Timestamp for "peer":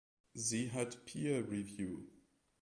1.05-1.47